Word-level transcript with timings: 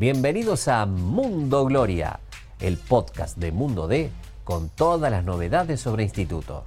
Bienvenidos 0.00 0.66
a 0.66 0.86
Mundo 0.86 1.66
Gloria, 1.66 2.20
el 2.58 2.78
podcast 2.78 3.36
de 3.36 3.52
Mundo 3.52 3.86
D 3.86 4.10
con 4.44 4.70
todas 4.70 5.10
las 5.10 5.24
novedades 5.24 5.78
sobre 5.78 6.04
instituto. 6.04 6.64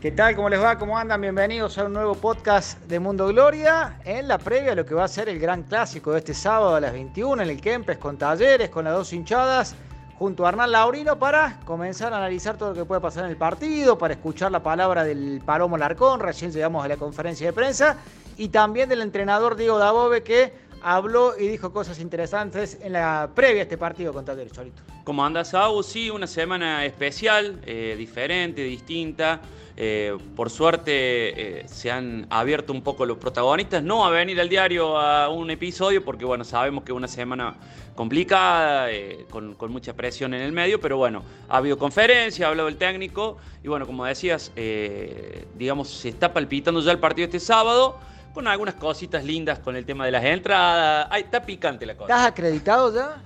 ¿Qué 0.00 0.12
tal? 0.12 0.36
¿Cómo 0.36 0.48
les 0.48 0.62
va? 0.62 0.78
¿Cómo 0.78 0.96
andan? 0.96 1.20
Bienvenidos 1.20 1.76
a 1.78 1.86
un 1.86 1.94
nuevo 1.94 2.14
podcast 2.14 2.80
de 2.84 3.00
Mundo 3.00 3.26
Gloria 3.26 3.98
en 4.04 4.28
la 4.28 4.38
previa 4.38 4.76
lo 4.76 4.86
que 4.86 4.94
va 4.94 5.02
a 5.02 5.08
ser 5.08 5.28
el 5.28 5.40
gran 5.40 5.64
clásico 5.64 6.12
de 6.12 6.18
este 6.18 6.32
sábado 6.32 6.76
a 6.76 6.80
las 6.80 6.92
21 6.92 7.42
en 7.42 7.50
el 7.50 7.60
Kempes 7.60 7.98
con 7.98 8.18
talleres, 8.18 8.70
con 8.70 8.84
las 8.84 8.94
dos 8.94 9.12
hinchadas, 9.12 9.74
junto 10.18 10.44
a 10.44 10.48
Hernán 10.48 10.72
Laurino 10.72 11.16
para 11.16 11.60
comenzar 11.64 12.12
a 12.12 12.16
analizar 12.16 12.56
todo 12.56 12.70
lo 12.70 12.74
que 12.74 12.84
puede 12.84 13.00
pasar 13.00 13.24
en 13.24 13.30
el 13.30 13.36
partido, 13.36 13.96
para 13.96 14.14
escuchar 14.14 14.50
la 14.50 14.62
palabra 14.62 15.04
del 15.04 15.40
Palomo 15.44 15.78
Larcón, 15.78 16.18
recién 16.18 16.50
llegamos 16.50 16.84
a 16.84 16.88
la 16.88 16.96
conferencia 16.96 17.46
de 17.46 17.52
prensa, 17.52 17.96
y 18.36 18.48
también 18.48 18.88
del 18.88 19.02
entrenador 19.02 19.54
Diego 19.54 19.78
Dabove 19.78 20.24
que 20.24 20.52
habló 20.82 21.38
y 21.38 21.48
dijo 21.48 21.72
cosas 21.72 22.00
interesantes 22.00 22.78
en 22.82 22.92
la 22.92 23.30
previa 23.34 23.60
a 23.60 23.62
este 23.62 23.78
partido 23.78 24.12
con 24.12 24.24
Talleres, 24.24 24.52
Cholito. 24.52 24.82
¿Cómo 25.04 25.24
andas, 25.24 25.48
Saúl? 25.48 25.82
Sí, 25.84 26.10
una 26.10 26.26
semana 26.26 26.84
especial, 26.84 27.60
eh, 27.64 27.94
diferente, 27.96 28.62
distinta. 28.62 29.40
Eh, 29.80 30.16
por 30.34 30.50
suerte 30.50 30.90
eh, 30.92 31.68
se 31.68 31.90
han 31.90 32.26
abierto 32.30 32.72
un 32.72 32.82
poco 32.82 33.06
los 33.06 33.16
protagonistas, 33.16 33.82
no 33.82 34.04
a 34.04 34.10
venir 34.10 34.40
al 34.40 34.48
diario 34.48 34.98
a 34.98 35.28
un 35.28 35.50
episodio, 35.50 36.04
porque 36.04 36.24
bueno, 36.24 36.44
sabemos 36.44 36.84
que 36.84 36.92
una 36.92 37.08
semana 37.08 37.56
complicada, 37.94 38.88
con, 39.30 39.56
mucha 39.70 39.94
presión 39.94 40.34
en 40.34 40.42
el 40.42 40.52
medio, 40.52 40.80
pero 40.80 40.98
bueno, 40.98 41.22
ha 41.48 41.56
habido 41.56 41.78
conferencia, 41.78 42.46
ha 42.46 42.50
hablado 42.50 42.68
el 42.68 42.76
técnico, 42.76 43.38
y 43.64 43.68
bueno, 43.68 43.86
como 43.86 44.04
decías, 44.04 44.52
digamos, 45.56 45.88
se 45.88 46.10
está 46.10 46.32
palpitando 46.32 46.80
ya 46.80 46.92
el 46.92 46.98
partido 46.98 47.24
este 47.24 47.40
sábado 47.40 47.98
con 48.38 48.46
algunas 48.46 48.76
cositas 48.76 49.24
lindas 49.24 49.58
con 49.58 49.74
el 49.74 49.84
tema 49.84 50.04
de 50.06 50.12
las 50.12 50.22
entradas. 50.22 51.08
Ay, 51.10 51.22
está 51.22 51.42
picante 51.42 51.84
la 51.84 51.96
cosa. 51.96 52.14
¿Estás 52.14 52.28
acreditado 52.28 52.94
ya? 52.94 53.16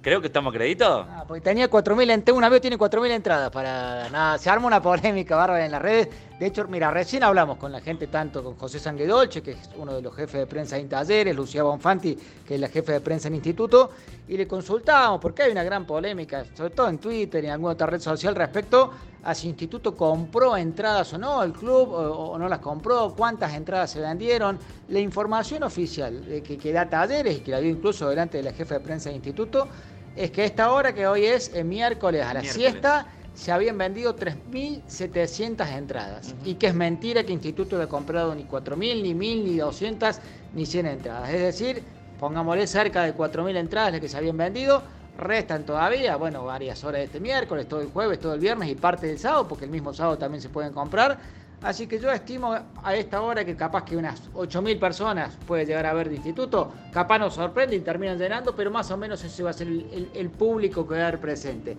Creo 0.00 0.22
que 0.22 0.28
estamos 0.28 0.50
acreditados. 0.50 1.06
Ah, 1.10 1.24
porque 1.28 1.42
tenía 1.42 1.68
4.000 1.68 2.10
entradas, 2.10 2.38
una 2.38 2.48
vez 2.48 2.62
tiene 2.62 2.78
4.000 2.78 3.10
entradas 3.10 3.50
para 3.50 4.08
nada. 4.08 4.38
Se 4.38 4.48
arma 4.48 4.66
una 4.66 4.80
polémica 4.80 5.36
bárbara 5.36 5.66
en 5.66 5.72
las 5.72 5.82
redes. 5.82 6.08
De 6.42 6.48
hecho, 6.48 6.66
mira, 6.66 6.90
recién 6.90 7.22
hablamos 7.22 7.56
con 7.56 7.70
la 7.70 7.80
gente, 7.80 8.08
tanto 8.08 8.42
con 8.42 8.56
José 8.56 8.80
Sanguedolche, 8.80 9.42
que 9.42 9.52
es 9.52 9.70
uno 9.76 9.94
de 9.94 10.02
los 10.02 10.12
jefes 10.12 10.40
de 10.40 10.46
prensa 10.48 10.76
en 10.76 10.88
Talleres, 10.88 11.36
Lucía 11.36 11.62
Bonfanti, 11.62 12.18
que 12.44 12.56
es 12.56 12.60
la 12.60 12.66
jefe 12.66 12.90
de 12.90 13.00
prensa 13.00 13.28
en 13.28 13.36
Instituto, 13.36 13.92
y 14.26 14.36
le 14.36 14.48
consultábamos, 14.48 15.20
porque 15.20 15.44
hay 15.44 15.52
una 15.52 15.62
gran 15.62 15.86
polémica, 15.86 16.44
sobre 16.52 16.70
todo 16.70 16.88
en 16.88 16.98
Twitter 16.98 17.44
y 17.44 17.46
en 17.46 17.52
alguna 17.52 17.74
otra 17.74 17.86
red 17.86 18.00
social, 18.00 18.34
respecto 18.34 18.90
a 19.22 19.36
si 19.36 19.46
Instituto 19.46 19.96
compró 19.96 20.56
entradas 20.56 21.12
o 21.12 21.18
no, 21.18 21.44
el 21.44 21.52
club 21.52 21.92
o, 21.92 22.36
no 22.36 22.48
las 22.48 22.58
compró, 22.58 23.14
cuántas 23.16 23.54
entradas 23.54 23.92
se 23.92 24.00
vendieron. 24.00 24.58
La 24.88 24.98
información 24.98 25.62
oficial 25.62 26.42
que, 26.44 26.58
que 26.58 26.72
da 26.72 26.90
Talleres 26.90 27.38
y 27.38 27.40
que 27.42 27.52
la 27.52 27.60
dio 27.60 27.70
incluso 27.70 28.08
delante 28.08 28.38
de 28.38 28.42
la 28.42 28.52
jefe 28.52 28.74
de 28.74 28.80
prensa 28.80 29.10
de 29.10 29.14
Instituto 29.14 29.68
es 30.16 30.32
que 30.32 30.42
a 30.42 30.44
esta 30.44 30.72
hora, 30.72 30.92
que 30.92 31.06
hoy 31.06 31.24
es 31.24 31.54
el 31.54 31.66
miércoles 31.66 32.26
a 32.26 32.34
la 32.34 32.42
siesta, 32.42 33.06
se 33.34 33.52
habían 33.52 33.78
vendido 33.78 34.14
3.700 34.14 35.76
entradas. 35.76 36.34
Y 36.44 36.54
que 36.54 36.68
es 36.68 36.74
mentira 36.74 37.24
que 37.24 37.32
Instituto 37.32 37.76
haya 37.76 37.88
comprado 37.88 38.34
ni 38.34 38.44
4.000, 38.44 38.76
ni 39.02 39.14
1.000, 39.14 39.44
ni 39.44 39.56
200, 39.56 40.18
ni 40.54 40.66
100 40.66 40.86
entradas. 40.86 41.30
Es 41.30 41.40
decir, 41.40 41.82
pongámosle 42.20 42.66
cerca 42.66 43.04
de 43.04 43.14
4.000 43.14 43.56
entradas 43.56 43.92
las 43.92 44.00
que 44.00 44.08
se 44.08 44.16
habían 44.16 44.36
vendido. 44.36 44.82
Restan 45.18 45.64
todavía, 45.64 46.16
bueno, 46.16 46.44
varias 46.44 46.82
horas 46.84 47.00
de 47.00 47.04
este 47.04 47.20
miércoles, 47.20 47.68
todo 47.68 47.82
el 47.82 47.88
jueves, 47.88 48.18
todo 48.18 48.34
el 48.34 48.40
viernes 48.40 48.70
y 48.70 48.74
parte 48.74 49.06
del 49.06 49.18
sábado, 49.18 49.46
porque 49.46 49.66
el 49.66 49.70
mismo 49.70 49.92
sábado 49.92 50.16
también 50.16 50.40
se 50.40 50.48
pueden 50.48 50.72
comprar. 50.72 51.18
Así 51.62 51.86
que 51.86 51.98
yo 52.00 52.10
estimo 52.10 52.56
a 52.82 52.96
esta 52.96 53.22
hora 53.22 53.44
que 53.44 53.54
capaz 53.54 53.84
que 53.84 53.96
unas 53.96 54.32
8.000 54.32 54.80
personas 54.80 55.38
puede 55.46 55.64
llegar 55.64 55.86
a 55.86 55.92
ver 55.92 56.08
de 56.08 56.16
instituto. 56.16 56.72
Capaz 56.92 57.18
nos 57.18 57.34
sorprende 57.34 57.76
y 57.76 57.80
terminan 57.80 58.18
llenando, 58.18 58.54
pero 58.54 58.70
más 58.70 58.90
o 58.90 58.96
menos 58.96 59.22
ese 59.22 59.42
va 59.42 59.50
a 59.50 59.52
ser 59.52 59.68
el, 59.68 60.30
público 60.30 60.86
que 60.86 60.94
va 60.94 61.04
a 61.04 61.08
haber 61.08 61.20
presente. 61.20 61.76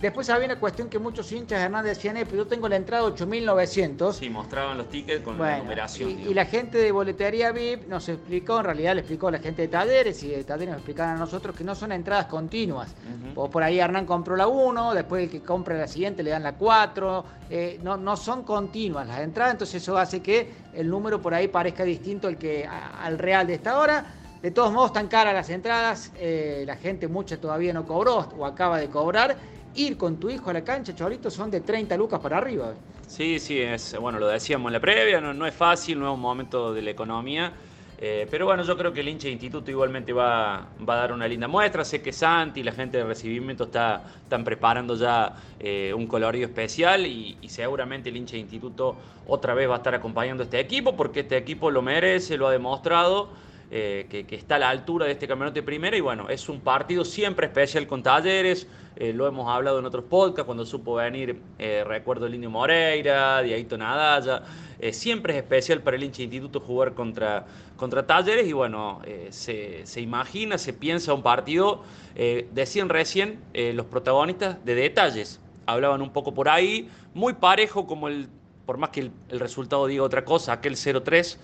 Después 0.00 0.28
había 0.28 0.46
una 0.46 0.60
cuestión 0.60 0.88
que 0.88 0.98
muchos 0.98 1.30
hinchas 1.32 1.58
de 1.58 1.64
Hernández 1.64 1.96
decían, 1.96 2.16
eh, 2.18 2.24
pero 2.24 2.44
yo 2.44 2.46
tengo 2.46 2.68
la 2.68 2.76
entrada 2.76 3.04
8.900. 3.08 4.12
Sí, 4.12 4.28
mostraban 4.28 4.76
los 4.76 4.88
tickets 4.88 5.22
con 5.22 5.38
la 5.38 5.58
numeración. 5.58 6.10
Y, 6.10 6.34
la 6.34 6.44
gente 6.44 6.76
de 6.78 6.92
boletería 6.92 7.50
VIP 7.50 7.88
nos 7.88 8.08
explicó, 8.08 8.58
en 8.58 8.64
realidad 8.64 8.94
le 8.94 9.00
explicó 9.00 9.28
a 9.28 9.32
la 9.32 9.38
gente 9.38 9.62
de 9.62 9.68
Talleres 9.68 10.22
y 10.22 10.28
de 10.28 10.44
Talleres 10.44 10.68
nos 10.68 10.78
explicaron 10.78 11.16
a 11.16 11.18
nosotros 11.18 11.56
que 11.56 11.64
no 11.64 11.74
son 11.74 11.92
entradas 11.92 12.26
continuas. 12.26 12.94
o 13.34 13.48
por 13.48 13.62
ahí 13.62 13.78
Hernán 13.78 14.06
compró 14.06 14.36
la 14.36 14.46
1, 14.46 14.94
después 14.94 15.24
el 15.24 15.30
que 15.30 15.40
compra 15.40 15.76
la 15.76 15.88
siguiente 15.88 16.22
le 16.22 16.30
dan 16.30 16.42
la 16.42 16.52
4. 16.52 17.24
Eh, 17.48 17.80
no, 17.82 17.96
no 17.96 18.16
son 18.16 18.42
continuas 18.42 19.06
las 19.06 19.20
entrada, 19.26 19.50
entonces 19.50 19.82
eso 19.82 19.98
hace 19.98 20.20
que 20.22 20.50
el 20.74 20.88
número 20.88 21.20
por 21.20 21.34
ahí 21.34 21.48
parezca 21.48 21.84
distinto 21.84 22.28
al, 22.28 22.38
que, 22.38 22.66
al 22.66 23.18
real 23.18 23.46
de 23.46 23.54
esta 23.54 23.78
hora. 23.78 24.06
De 24.42 24.50
todos 24.50 24.72
modos, 24.72 24.88
están 24.90 25.08
caras 25.08 25.34
las 25.34 25.50
entradas, 25.50 26.12
eh, 26.18 26.64
la 26.66 26.76
gente 26.76 27.08
mucha 27.08 27.40
todavía 27.40 27.72
no 27.72 27.84
cobró 27.84 28.28
o 28.38 28.46
acaba 28.46 28.78
de 28.78 28.88
cobrar. 28.88 29.36
Ir 29.74 29.96
con 29.96 30.18
tu 30.18 30.30
hijo 30.30 30.48
a 30.50 30.52
la 30.54 30.64
cancha, 30.64 30.94
Cholito, 30.94 31.30
son 31.30 31.50
de 31.50 31.60
30 31.60 31.96
lucas 31.96 32.20
para 32.20 32.38
arriba. 32.38 32.72
Sí, 33.06 33.38
sí, 33.38 33.60
es, 33.60 33.96
bueno, 34.00 34.18
lo 34.18 34.28
decíamos 34.28 34.70
en 34.70 34.74
la 34.74 34.80
previa, 34.80 35.20
no, 35.20 35.34
no 35.34 35.46
es 35.46 35.54
fácil, 35.54 35.98
no 35.98 36.08
es 36.08 36.14
un 36.14 36.20
momento 36.20 36.72
de 36.72 36.82
la 36.82 36.90
economía. 36.90 37.52
Eh, 37.98 38.26
pero 38.30 38.44
bueno, 38.44 38.62
yo 38.62 38.76
creo 38.76 38.92
que 38.92 39.00
el 39.00 39.08
hincha 39.08 39.26
de 39.28 39.32
instituto 39.32 39.70
igualmente 39.70 40.12
va, 40.12 40.66
va, 40.86 40.94
a 40.94 40.96
dar 40.96 41.12
una 41.12 41.26
linda 41.26 41.48
muestra. 41.48 41.84
Sé 41.84 42.02
que 42.02 42.12
Santi 42.12 42.60
y 42.60 42.62
la 42.62 42.72
gente 42.72 42.98
de 42.98 43.04
recibimiento 43.04 43.64
está, 43.64 44.02
están 44.22 44.44
preparando 44.44 44.96
ya 44.96 45.34
eh, 45.58 45.94
un 45.94 46.06
colorido 46.06 46.46
especial 46.46 47.06
y, 47.06 47.38
seguramente 47.48 48.10
el 48.10 48.16
hincha 48.16 48.32
de 48.32 48.40
instituto 48.40 48.96
otra 49.26 49.54
vez 49.54 49.68
va 49.68 49.74
a 49.74 49.78
estar 49.78 49.94
acompañando 49.94 50.42
a 50.42 50.44
este 50.44 50.60
equipo 50.60 50.94
porque 50.94 51.20
este 51.20 51.38
equipo 51.38 51.70
lo 51.70 51.80
merece, 51.80 52.36
lo 52.36 52.48
ha 52.48 52.52
demostrado. 52.52 53.30
Eh, 53.70 54.06
que, 54.08 54.36
está 54.36 54.56
a 54.56 54.58
la 54.60 54.70
altura 54.70 55.06
de 55.06 55.12
este 55.12 55.26
campeonato 55.26 55.54
de 55.54 55.62
primera. 55.62 55.96
Y 55.96 56.00
bueno, 56.00 56.28
es 56.28 56.48
un 56.48 56.60
partido 56.60 57.04
siempre 57.04 57.46
especial 57.46 57.86
con 57.86 58.02
Talleres, 58.02 58.66
lo 58.98 59.26
hemos 59.26 59.46
hablado 59.50 59.78
en 59.78 59.84
otros 59.84 60.04
podcasts 60.04 60.46
cuando 60.46 60.64
supo 60.64 60.94
venir, 60.94 61.38
recuerdo 61.84 62.24
el 62.24 62.48
Moreira, 62.48 63.42
Diaito 63.42 63.76
Nadalla, 63.76 64.42
siempre 64.90 65.34
es 65.34 65.42
especial 65.42 65.82
para 65.82 65.98
el 65.98 66.04
hincha 66.04 66.22
instituto 66.22 66.60
jugar 66.60 66.94
contra, 66.94 67.44
contra 67.76 68.06
Talleres. 68.06 68.46
Y 68.46 68.52
bueno, 68.52 69.00
eh, 69.04 69.28
se, 69.30 70.00
imagina, 70.00 70.58
se 70.58 70.72
piensa 70.72 71.14
un 71.14 71.22
partido, 71.22 71.84
eh, 72.14 72.48
decían 72.52 72.88
recién 72.88 73.38
eh, 73.54 73.72
los 73.72 73.86
protagonistas 73.86 74.64
de 74.64 74.74
detalles, 74.74 75.40
hablaban 75.66 76.02
un 76.02 76.12
poco 76.12 76.34
por 76.34 76.48
ahí, 76.48 76.88
muy 77.14 77.34
parejo 77.34 77.86
como 77.86 78.08
el, 78.08 78.28
por 78.64 78.78
más 78.78 78.90
que 78.90 79.00
el, 79.00 79.12
resultado 79.40 79.86
diga 79.86 80.02
otra 80.02 80.24
cosa, 80.24 80.52
aquel 80.52 80.74
0-3, 80.74 81.38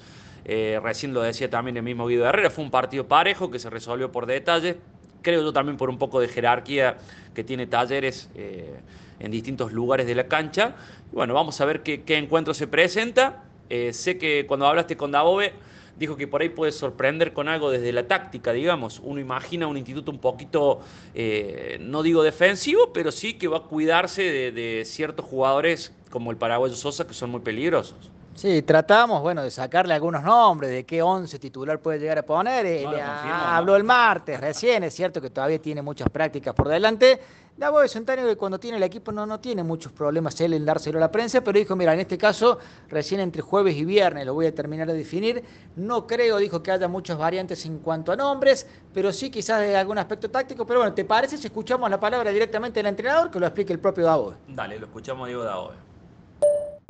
recién 0.44 1.14
lo 1.14 1.22
decía 1.22 1.48
también 1.48 1.76
el 1.76 1.82
mismo 1.82 2.06
Guido 2.06 2.26
Herrera, 2.26 2.50
fue 2.50 2.64
un 2.64 2.70
partido 2.70 3.06
parejo 3.06 3.50
que 3.50 3.58
se 3.58 3.70
resolvió 3.70 4.10
por 4.10 4.26
detalles, 4.26 4.76
creo 5.22 5.42
yo 5.42 5.52
también 5.52 5.76
por 5.76 5.88
un 5.88 5.98
poco 5.98 6.20
de 6.20 6.28
jerarquía 6.28 6.98
que 7.34 7.44
tiene 7.44 7.66
Talleres 7.66 8.28
en 8.34 9.30
distintos 9.30 9.72
lugares 9.72 10.06
de 10.06 10.14
la 10.14 10.24
cancha. 10.24 10.74
bueno, 11.12 11.34
vamos 11.34 11.60
a 11.60 11.64
ver 11.64 11.82
qué, 11.82 12.02
encuentro 12.16 12.54
se 12.54 12.66
presenta. 12.66 13.44
sé 13.68 14.18
que 14.18 14.46
cuando 14.46 14.66
hablaste 14.66 14.96
con 14.96 15.12
Dabove, 15.12 15.52
dijo 15.96 16.16
que 16.16 16.26
por 16.26 16.42
ahí 16.42 16.48
puede 16.48 16.72
sorprender 16.72 17.32
con 17.32 17.48
algo 17.48 17.70
desde 17.70 17.92
la 17.92 18.06
táctica, 18.06 18.52
digamos. 18.52 19.00
Uno 19.02 19.20
imagina 19.20 19.66
un 19.66 19.76
instituto 19.76 20.10
un 20.10 20.18
poquito, 20.18 20.80
eh, 21.14 21.78
no 21.80 22.02
digo 22.02 22.22
defensivo, 22.22 22.92
pero 22.92 23.12
sí 23.12 23.34
que 23.34 23.48
va 23.48 23.58
a 23.58 23.62
cuidarse 23.62 24.52
de, 24.52 24.82
ciertos 24.84 25.26
jugadores 25.26 25.92
como 26.10 26.30
el 26.30 26.36
paraguayo 26.36 26.74
Sosa, 26.74 27.06
que 27.06 27.14
son 27.14 27.30
muy 27.30 27.40
peligrosos. 27.40 28.10
Sí, 28.34 28.62
tratamos, 28.62 29.22
bueno, 29.22 29.42
de 29.42 29.50
sacarle 29.50 29.94
algunos 29.94 30.22
nombres, 30.22 30.70
de 30.70 30.84
qué 30.84 31.02
once 31.02 31.38
titular 31.38 31.78
puede 31.80 31.98
llegar 31.98 32.18
a 32.18 32.22
poner. 32.22 32.66
Eh, 32.66 32.86
habló 32.86 33.76
el 33.76 33.84
martes, 33.84 34.40
recién, 34.40 34.84
es 34.84 34.94
cierto 34.94 35.20
que 35.20 35.30
todavía 35.30 35.60
tiene 35.60 35.82
muchas 35.82 36.08
prácticas 36.08 36.54
por 36.54 36.68
delante 36.68 37.20
Davo 37.56 37.82
es 37.82 37.94
un 37.96 38.06
que 38.06 38.36
cuando 38.36 38.58
tiene 38.58 38.78
el 38.78 38.82
equipo 38.82 39.12
no, 39.12 39.26
no 39.26 39.38
tiene 39.38 39.62
muchos 39.62 39.92
problemas 39.92 40.40
él 40.40 40.54
en 40.54 40.64
dárselo 40.64 40.96
a 40.98 41.00
la 41.02 41.12
prensa, 41.12 41.42
pero 41.42 41.58
dijo, 41.58 41.76
mira, 41.76 41.92
en 41.92 42.00
este 42.00 42.16
caso, 42.16 42.58
recién 42.88 43.20
entre 43.20 43.42
jueves 43.42 43.76
y 43.76 43.84
viernes 43.84 44.24
lo 44.24 44.32
voy 44.32 44.46
a 44.46 44.54
terminar 44.54 44.86
de 44.86 44.94
definir. 44.94 45.44
No 45.76 46.06
creo, 46.06 46.38
dijo 46.38 46.62
que 46.62 46.70
haya 46.70 46.88
muchas 46.88 47.18
variantes 47.18 47.66
en 47.66 47.78
cuanto 47.78 48.10
a 48.10 48.16
nombres, 48.16 48.66
pero 48.94 49.12
sí 49.12 49.30
quizás 49.30 49.60
de 49.60 49.76
algún 49.76 49.98
aspecto 49.98 50.30
táctico. 50.30 50.66
Pero 50.66 50.80
bueno, 50.80 50.94
¿te 50.94 51.04
parece 51.04 51.36
si 51.36 51.46
escuchamos 51.46 51.90
la 51.90 52.00
palabra 52.00 52.30
directamente 52.30 52.80
del 52.80 52.86
entrenador 52.86 53.30
que 53.30 53.38
lo 53.38 53.46
explique 53.46 53.72
el 53.72 53.78
propio 53.78 54.04
Davo? 54.04 54.34
Dale, 54.48 54.78
lo 54.78 54.86
escuchamos 54.86 55.28
Diego 55.28 55.44
Davo. 55.44 55.91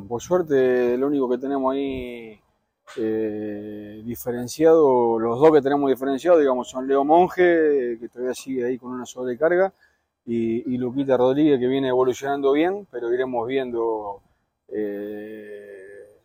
Por 0.08 0.20
suerte, 0.20 0.96
lo 0.96 1.06
único 1.06 1.28
que 1.28 1.38
tenemos 1.38 1.72
ahí 1.72 2.40
eh, 2.96 4.02
diferenciado, 4.04 5.18
los 5.18 5.38
dos 5.38 5.52
que 5.52 5.62
tenemos 5.62 5.90
diferenciado, 5.90 6.38
digamos, 6.38 6.68
son 6.68 6.86
Leo 6.86 7.04
Monge, 7.04 7.98
que 7.98 8.08
todavía 8.12 8.34
sigue 8.34 8.64
ahí 8.66 8.78
con 8.78 8.92
una 8.92 9.06
sobrecarga, 9.06 9.72
y, 10.24 10.76
Luquita 10.76 11.16
Rodríguez 11.16 11.58
que 11.58 11.66
viene 11.66 11.88
evolucionando 11.88 12.52
bien, 12.52 12.86
pero 12.90 13.12
iremos 13.12 13.46
viendo 13.46 14.20
eh, 14.68 15.72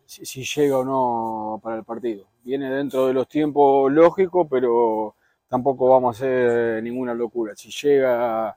si, 0.06 0.44
llega 0.44 0.78
o 0.78 0.84
no 0.84 1.60
para 1.62 1.76
el 1.76 1.84
partido. 1.84 2.26
Viene 2.44 2.70
dentro 2.70 3.06
de 3.08 3.14
los 3.14 3.28
tiempos 3.28 3.90
lógicos, 3.92 4.46
pero 4.48 5.14
tampoco 5.48 5.88
vamos 5.88 6.14
a 6.14 6.18
hacer 6.18 6.82
ninguna 6.82 7.14
locura. 7.14 7.54
Si 7.56 7.70
llega 7.70 8.56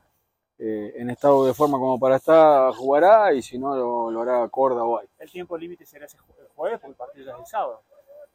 eh, 0.63 0.93
en 0.97 1.09
estado 1.09 1.43
de 1.43 1.55
forma 1.55 1.79
como 1.79 1.99
para 1.99 2.17
estar, 2.17 2.71
jugará 2.75 3.33
y 3.33 3.41
si 3.41 3.57
no 3.57 4.11
lo, 4.11 4.21
hará 4.21 4.47
Corda 4.49 4.83
o 4.83 5.01
¿El 5.17 5.31
tiempo 5.31 5.57
límite 5.57 5.87
será 5.87 6.05
ese 6.05 6.19
jueves 6.55 6.79
porque 6.79 6.91
el 6.91 6.95
partido 6.95 7.25
ya 7.25 7.31
es 7.33 7.39
el 7.39 7.45
sábado? 7.47 7.81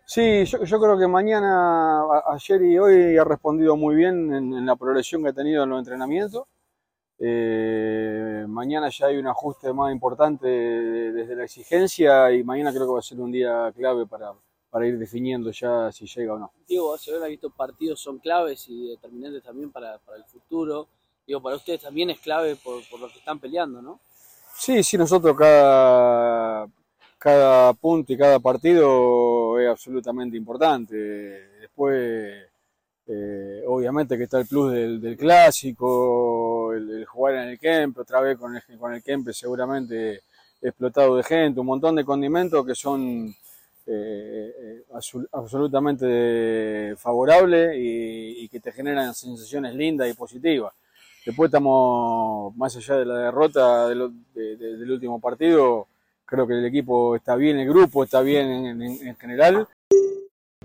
Sí, 0.05 0.45
yo, 0.45 0.81
creo 0.81 0.99
que 0.99 1.07
mañana, 1.07 2.03
ayer 2.27 2.63
y 2.63 2.79
hoy 2.79 3.17
ha 3.17 3.23
respondido 3.23 3.77
muy 3.77 3.95
bien 3.95 4.35
en, 4.35 4.67
la 4.67 4.75
progresión 4.75 5.23
que 5.23 5.29
ha 5.29 5.33
tenido 5.33 5.63
en 5.63 5.71
los 5.71 5.79
entrenamientos. 5.79 6.49
Eh, 7.21 8.45
mañana 8.49 8.89
ya 8.89 9.07
hay 9.07 9.19
un 9.19 9.29
ajuste 9.29 9.73
más 9.73 9.93
importante 9.93 10.49
desde 10.49 11.37
la 11.37 11.45
exigencia 11.45 12.33
y 12.33 12.43
mañana 12.43 12.73
creo 12.73 12.87
que 12.87 12.93
va 12.93 12.99
a 12.99 13.03
ser 13.03 13.21
un 13.21 13.31
día 13.31 13.73
clave 13.73 14.05
para, 14.05 14.33
para 14.69 14.87
ir 14.89 14.99
definiendo 14.99 15.53
ya 15.53 15.93
si 15.93 16.07
llega 16.07 16.35
o 16.35 16.39
no. 16.41 16.53
Diego, 16.67 16.99
se 16.99 17.15
ha 17.15 17.27
visto 17.27 17.51
partidos 17.51 18.01
son 18.01 18.19
claves 18.19 18.69
y 18.69 18.89
determinantes 18.89 19.45
también 19.45 19.71
para, 19.71 19.99
para, 19.99 20.19
el 20.19 20.25
futuro. 20.25 20.89
Digo, 21.27 21.43
para 21.43 21.57
ustedes 21.57 21.83
también 21.83 22.11
es 22.11 22.21
clave 22.21 22.57
por, 22.57 22.87
por 22.89 23.01
lo 23.01 23.09
que 23.09 23.19
están 23.19 23.39
peleando, 23.39 23.83
¿no? 23.83 24.01
Sí, 24.55 24.83
sí, 24.83 24.97
nosotros 24.97 25.37
cada, 25.37 26.67
cada 27.19 27.73
punto 27.75 28.13
y 28.13 28.17
cada 28.17 28.39
partido 28.41 29.59
es 29.61 29.69
absolutamente 29.69 30.37
importante. 30.37 30.97
Después, 31.61 32.45
eh, 33.07 33.63
obviamente 33.67 34.17
que 34.17 34.25
está 34.25 34.39
el 34.39 34.47
plus 34.47 34.73
del, 34.73 35.17
clásico, 35.17 36.73
el, 36.73 37.05
jugar 37.05 37.35
en 37.35 37.49
el 37.51 37.59
Kempe, 37.59 38.01
otra 38.01 38.21
vez 38.21 38.39
con 38.39 38.57
el, 38.57 38.63
con 38.79 38.95
el 38.95 39.03
Kempe 39.03 39.33
seguramente 39.33 40.23
explotado 40.61 41.17
de 41.17 41.23
gente, 41.23 41.61
un 41.61 41.67
montón 41.67 41.95
de 41.97 42.05
condimentos 42.05 42.67
que 42.67 42.75
son 42.75 43.35
eh, 43.87 44.55
eh, 44.59 44.85
absolutamente 45.33 46.97
favorables 46.97 47.75
y, 47.77 48.49
que 48.49 48.59
te 48.61 48.73
generan 48.73 49.15
sensaciones 49.15 49.75
lindas 49.75 50.09
y 50.09 50.15
positivas. 50.15 50.73
Después 51.27 51.49
estamos, 51.49 52.57
más 52.57 52.77
allá 52.77 52.99
de 52.99 53.05
la 53.05 53.19
derrota 53.19 53.89
del 53.89 54.93
último 54.93 55.21
partido, 55.21 55.89
creo 56.25 56.47
que 56.47 56.55
el 56.55 56.65
equipo 56.65 57.17
está 57.17 57.35
bien, 57.35 57.59
el 57.59 57.69
grupo 57.69 58.05
está 58.05 58.21
bien 58.21 58.81
en, 58.81 59.17
general. 59.17 59.67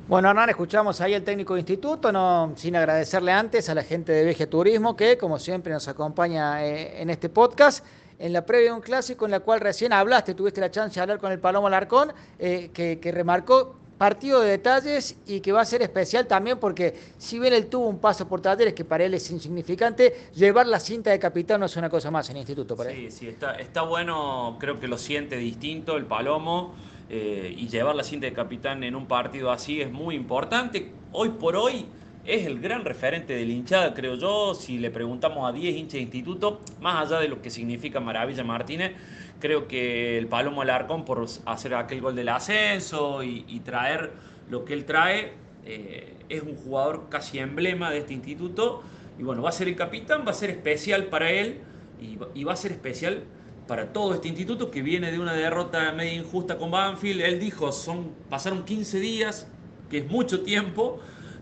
Bueno, 0.08 0.30
Hernán, 0.30 0.52
escuchamos 0.52 1.02
ahí 1.02 1.16
el 1.16 1.24
técnico 1.24 1.56
de 1.56 1.62
instituto, 1.62 2.12
sin 2.56 2.76
agradecerle 2.76 3.32
antes 3.32 3.70
a 3.70 3.74
la 3.74 3.82
gente 3.82 4.12
de 4.12 4.24
Veje 4.24 4.46
Turismo, 4.46 4.96
que 4.96 5.18
como 5.18 5.40
siempre 5.40 5.74
nos 5.74 5.88
acompaña 5.88 6.64
eh, 6.64 7.02
en 7.02 7.10
este 7.10 7.30
podcast. 7.30 7.84
En 8.20 8.32
la 8.32 8.46
previa 8.46 8.68
de 8.68 8.76
un 8.76 8.82
clásico 8.82 9.26
en 9.26 9.32
la 9.32 9.40
cual 9.40 9.62
recién 9.62 9.94
hablaste, 9.94 10.36
tuviste 10.36 10.62
la 10.62 10.70
chance 10.70 10.94
de 10.94 11.02
hablar 11.02 11.18
con 11.18 11.32
el 11.32 11.40
Palomo 11.40 11.66
Alarcón, 11.66 12.14
eh, 12.38 12.70
que 12.72 13.12
remarcó 13.12 13.78
partido 14.02 14.42
de 14.42 14.50
detalles 14.50 15.16
y 15.28 15.42
que 15.42 15.52
va 15.52 15.62
a 15.62 15.66
ser 15.66 15.84
especial 15.84 16.26
también 16.26 16.58
porque 16.58 16.96
si 17.20 17.38
bien 17.38 17.54
él 17.54 17.68
tuvo 17.68 17.88
un 17.88 18.00
paso 18.00 18.28
por 18.28 18.42
talleres 18.42 18.74
que 18.74 18.84
para 18.84 19.04
él 19.04 19.14
es 19.14 19.30
insignificante, 19.30 20.32
llevar 20.34 20.66
la 20.66 20.80
cinta 20.80 21.12
de 21.12 21.20
capitán 21.20 21.60
no 21.60 21.68
es 21.68 21.78
una 21.78 21.88
cosa 21.88 22.10
más 22.10 22.28
en 22.32 22.38
el 22.38 22.40
instituto 22.40 22.76
para 22.76 22.90
sí, 22.90 23.12
Sí, 23.12 23.28
está, 23.28 23.54
está 23.58 23.84
bueno, 23.84 24.58
creo 24.60 24.80
que 24.80 24.88
lo 24.88 24.98
siente 24.98 25.38
distinto 25.38 25.98
el 25.98 26.08
Palomo 26.08 26.74
eh, 27.12 27.54
y 27.56 27.68
llevar 27.68 27.94
la 27.94 28.04
cinta 28.04 28.26
de 28.26 28.34
capitán 28.34 28.84
en 28.84 28.96
un 28.96 29.06
partido 29.06 29.52
así 29.52 29.82
es 29.82 29.92
muy 29.92 30.16
importante. 30.16 30.92
Hoy 31.12 31.30
por 31.30 31.56
hoy 31.56 31.86
es 32.26 32.48
el 32.48 32.60
gran 32.60 32.84
referente 32.84 33.34
de 33.34 33.46
la 33.46 33.52
hinchada, 33.52 33.94
creo 33.94 34.16
yo. 34.16 34.56
Si 34.56 34.80
le 34.80 34.90
preguntamos 34.90 35.48
a 35.48 35.52
10 35.52 35.76
hinchas 35.76 35.94
de 35.94 36.02
instituto, 36.02 36.62
más 36.80 37.06
allá 37.06 37.20
de 37.20 37.28
lo 37.28 37.40
que 37.40 37.52
significa 37.52 38.00
Maravilla 38.00 38.44
Martínez, 38.44 38.94
Creo 39.42 39.68
que 39.68 40.18
el 40.18 40.28
Palomo 40.28 40.62
Alarcón, 40.62 41.04
por 41.04 41.26
hacer 41.46 41.74
aquel 41.74 42.00
gol 42.00 42.16
del 42.16 42.30
ascenso 42.30 43.24
y, 43.24 43.60
traer 43.66 44.12
lo 44.50 44.64
que 44.64 44.74
él 44.74 44.86
trae, 44.86 45.34
eh, 45.66 46.16
es 46.30 46.44
un 46.44 46.56
jugador 46.56 47.08
casi 47.10 47.40
emblema 47.40 47.90
de 47.90 47.98
este 47.98 48.14
instituto. 48.14 48.84
Y 49.20 49.24
bueno, 49.24 49.42
va 49.42 49.50
a 49.50 49.52
ser 49.52 49.68
el 49.68 49.76
capitán, 49.76 50.24
va 50.26 50.32
a 50.32 50.36
ser 50.36 50.52
especial 50.52 51.06
para 51.06 51.32
él 51.32 51.60
y, 52.00 52.44
va 52.44 52.54
a 52.54 52.56
ser 52.56 52.72
especial 52.72 53.24
para 53.68 53.92
todo 53.94 54.14
este 54.14 54.28
instituto 54.28 54.70
que 54.70 54.82
viene 54.82 55.12
de 55.12 55.20
una 55.20 55.34
derrota 55.34 55.92
media 55.92 56.14
injusta 56.14 56.58
con 56.58 56.72
Banfield. 56.72 57.22
Él 57.22 57.40
dijo, 57.40 57.72
son, 57.72 58.12
pasaron 58.30 58.64
15 58.64 59.00
días, 59.00 59.48
que 59.90 60.00
es 60.00 60.08
mucho 60.08 60.42
tiempo, 60.42 61.00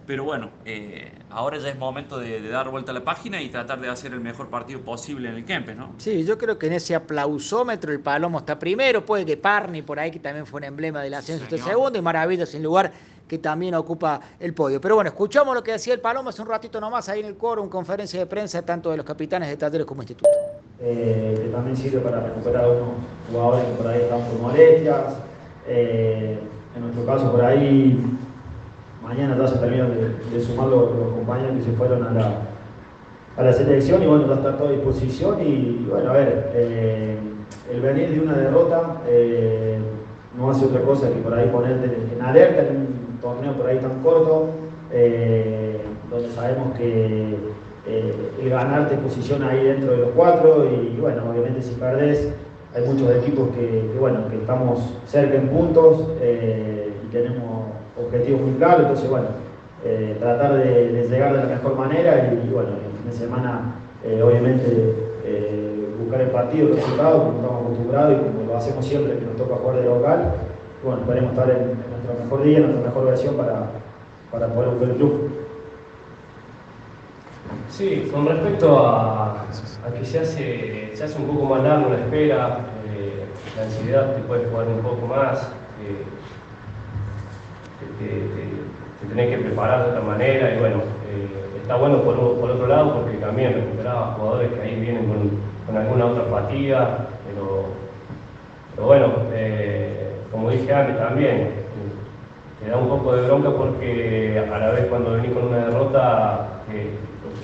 pero 0.10 0.24
bueno, 0.24 0.50
eh, 0.66 1.12
ahora 1.30 1.60
ya 1.60 1.70
es 1.70 1.78
momento 1.78 2.18
de, 2.18 2.42
dar 2.50 2.72
vuelta 2.72 2.90
a 2.90 2.96
la 2.96 3.04
página 3.04 3.44
y 3.44 3.50
tratar 3.50 3.80
de 3.80 3.90
hacer 3.90 4.12
el 4.12 4.20
mejor 4.20 4.50
partido 4.50 4.82
posible 4.82 5.30
en 5.30 5.36
el 5.36 5.46
Kempes, 5.46 5.78
¿no? 5.78 5.94
Sí, 6.00 6.26
yo 6.26 6.36
creo 6.36 6.58
que 6.58 6.66
en 6.66 6.74
ese 6.74 6.96
aplausómetro 6.96 7.92
el 7.92 8.00
Palomo 8.00 8.40
está 8.40 8.58
primero, 8.58 9.06
puede 9.06 9.24
que 9.24 9.38
Parni 9.38 9.84
por 9.84 10.00
ahí, 10.00 10.10
que 10.10 10.18
también 10.18 10.48
fue 10.48 10.62
un 10.62 10.64
emblema 10.64 11.04
del 11.04 11.14
ascenso, 11.14 11.44
este 11.44 11.60
segundo, 11.60 12.00
y 12.00 12.02
Maravilla 12.02 12.48
sin 12.48 12.64
lugar 12.64 12.92
que 13.28 13.38
también 13.38 13.76
ocupa 13.76 14.20
el 14.40 14.56
podio. 14.56 14.82
Pero 14.82 14.96
bueno, 14.96 15.12
escuchamos 15.12 15.54
lo 15.54 15.62
que 15.62 15.74
decía 15.74 15.94
el 15.94 16.00
Palomo 16.00 16.30
hace 16.30 16.42
un 16.42 16.48
ratito 16.48 16.82
nomás 16.82 17.08
ahí 17.08 17.20
en 17.20 17.28
el 17.28 17.38
coro, 17.38 17.62
en 17.62 17.70
conferencia 17.70 18.20
de 18.20 18.26
prensa 18.26 18.64
tanto 18.64 18.90
de 18.90 18.98
los 18.98 19.06
capitanes 19.06 19.48
de 19.48 19.58
talleres 19.58 19.86
como 19.86 20.02
instituto. 20.02 20.28
Eh, 20.80 21.40
que 21.40 21.50
también 21.50 21.78
sirve 21.78 22.00
para 22.00 22.20
recuperar 22.22 22.64
a 22.64 22.68
unos 22.68 22.90
jugadores 23.30 23.64
que 23.64 23.74
por 23.74 23.86
ahí 23.86 24.02
están 24.02 24.22
por 24.22 24.40
molestias. 24.40 25.18
Eh, 25.68 26.40
en 26.76 26.82
nuestro 26.82 27.06
caso 27.06 27.32
por 27.32 27.46
ahí 27.46 28.18
mañana 29.10 29.36
ya 29.38 29.48
se 29.48 29.58
terminan 29.58 29.92
de, 30.32 30.40
sumar 30.40 30.68
los, 30.68 30.92
compañeros 31.16 31.58
que 31.58 31.64
se 31.64 31.72
fueron 31.72 32.04
a 32.04 32.12
la, 32.12 32.32
a 33.38 33.44
la 33.44 33.54
selección 33.54 34.04
y 34.04 34.06
bueno, 34.06 34.28
ya 34.28 34.36
está 34.36 34.64
a 34.64 34.70
disposición 34.70 35.42
y, 35.42 35.88
bueno, 35.90 36.12
a 36.12 36.14
ver, 36.14 36.52
eh, 36.54 37.18
el 37.72 37.82
venir 37.82 38.12
de 38.12 38.20
una 38.20 38.38
derrota 38.38 39.02
eh, 39.08 39.80
no 40.38 40.52
hace 40.52 40.66
otra 40.66 40.82
cosa 40.82 41.10
que 41.10 41.22
por 41.22 41.34
ahí 41.34 41.50
ponerte 41.50 41.88
en 42.16 42.22
alerta 42.22 42.62
en 42.68 42.76
un 42.78 43.20
torneo 43.20 43.54
por 43.54 43.66
ahí 43.66 43.80
tan 43.80 44.00
corto, 44.04 44.50
eh, 44.92 45.82
donde 46.12 46.30
sabemos 46.30 46.78
que 46.78 47.36
el 47.88 48.50
ganar 48.52 48.88
te 48.90 48.96
posiciona 48.98 49.50
ahí 49.50 49.64
dentro 49.64 49.92
de 49.92 49.98
los 49.98 50.10
cuatro 50.12 50.68
y, 50.70 51.00
bueno, 51.00 51.24
obviamente 51.28 51.64
si 51.64 51.74
perdés 51.74 52.32
hay 52.76 52.84
muchos 52.86 53.10
equipos 53.16 53.50
que, 53.56 53.98
bueno, 54.00 54.28
que 54.30 54.36
estamos 54.36 54.80
cerca 55.08 55.36
en 55.36 55.50
puntos 55.50 56.06
y 56.22 57.12
tenemos 57.12 57.49
objetivo 58.06 58.40
muy 58.40 58.54
claro, 58.58 58.82
entonces 58.82 59.10
bueno, 59.10 59.28
eh, 59.84 60.18
tratar 60.20 60.56
de, 60.56 61.08
llegar 61.10 61.34
de 61.34 61.40
la 61.40 61.56
mejor 61.56 61.76
manera 61.76 62.34
y, 62.34 62.50
bueno, 62.50 62.70
el 62.70 62.98
fin 62.98 63.12
de 63.12 63.18
semana 63.18 63.76
eh, 64.04 64.22
obviamente 64.22 64.96
eh, 65.24 65.88
buscar 66.00 66.22
el 66.22 66.30
partido, 66.30 66.68
el 66.68 66.76
resultado, 66.76 67.24
como 67.24 67.40
estamos 67.40 67.62
acostumbrados 67.62 68.14
y 68.14 68.16
como 68.18 68.48
lo 68.48 68.58
hacemos 68.58 68.86
siempre 68.86 69.18
que 69.18 69.26
nos 69.26 69.38
toca 69.38 69.56
jugar 69.56 69.78
de 69.78 69.86
local. 69.86 70.34
bueno, 70.84 71.02
esperemos 71.02 71.32
estar 71.32 71.50
en, 71.50 71.68
nuestro 71.68 72.24
mejor 72.24 72.44
día, 72.44 72.58
en 72.58 72.64
nuestra 72.64 72.90
mejor 72.90 73.06
versión 73.06 73.36
para, 73.36 73.68
para 74.32 74.48
poder 74.48 74.70
buscar 74.72 74.90
el 74.90 74.96
club. 74.96 75.30
Sí, 77.70 78.10
con 78.12 78.28
respecto 78.28 78.86
a, 78.86 79.46
que 79.98 80.06
se 80.06 80.20
hace, 80.20 80.92
se 80.94 81.04
hace 81.04 81.20
un 81.20 81.28
poco 81.28 81.46
más 81.46 81.64
largo 81.64 81.90
la 81.90 82.00
espera, 82.00 82.60
la 83.56 83.64
ansiedad 83.64 84.16
te 84.16 84.22
puede 84.24 84.46
jugar 84.46 84.68
un 84.68 84.82
poco 84.82 85.08
más 85.08 85.50
te, 88.00 89.08
tenés 89.08 89.30
que 89.30 89.44
preparar 89.44 89.84
de 89.84 89.90
otra 89.92 90.02
manera 90.02 90.54
y 90.54 90.60
bueno, 90.60 90.78
eh, 91.10 91.60
está 91.62 91.76
bueno 91.76 92.02
por, 92.02 92.18
otro 92.18 92.68
lado 92.68 92.96
porque 92.96 93.18
también 93.18 93.54
recuperaba 93.54 94.16
jugadores 94.18 94.52
que 94.52 94.62
ahí 94.62 94.80
vienen 94.80 95.08
con, 95.08 95.78
alguna 95.78 96.08
otra 96.08 96.24
apatía, 96.24 96.98
pero, 97.28 97.66
bueno, 98.84 99.08
eh, 99.34 100.16
como 100.32 100.50
dije 100.50 100.74
antes 100.74 100.98
también, 100.98 101.52
te 102.60 102.70
da 102.70 102.78
un 102.78 102.90
poco 102.90 103.14
de 103.14 103.22
bronca 103.22 103.52
porque 103.52 104.44
a 104.52 104.58
la 104.58 104.72
vez 104.72 104.88
cuando 104.88 105.12
venís 105.12 105.32
con 105.32 105.46
una 105.46 105.66
derrota, 105.68 106.48